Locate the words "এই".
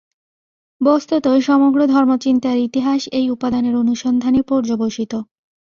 3.11-3.25